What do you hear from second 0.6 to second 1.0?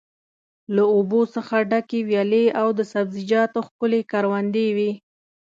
له